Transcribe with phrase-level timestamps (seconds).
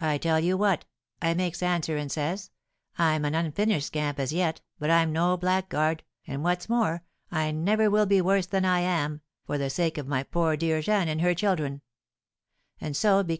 [0.00, 0.84] 'I tell you what,'
[1.20, 2.52] I makes answer and says,
[2.98, 7.90] 'I'm an unfinished scamp as yet, but I'm no blackguard, and, what's more, I never
[7.90, 11.20] will be worse than I am, for the sake of my poor dear Jeanne and
[11.20, 11.80] her children;
[12.80, 13.28] and so because M.